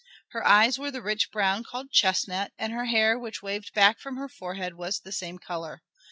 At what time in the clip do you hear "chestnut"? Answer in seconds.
1.91-2.53